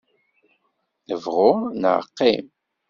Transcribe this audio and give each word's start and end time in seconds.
Bɣu 1.23 1.51
neɣ 1.81 1.99
qim. 2.17 2.45